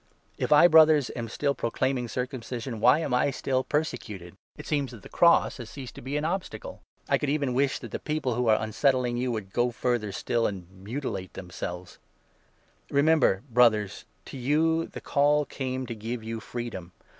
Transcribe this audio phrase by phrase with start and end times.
[0.39, 4.33] If I, Brothers, am still n proclaiming circumcision, whyam I still persecuted?
[4.57, 6.81] It seems that the Cross has ceased to be an obstacle!
[7.07, 10.11] I could 12 even wish that the people who are unsettling you would go further
[10.11, 11.99] still and mutilate themselves.
[12.87, 16.39] The Limit* of Remember, Brothers, to you the Call came to 13 Christian give you
[16.39, 16.93] freedom.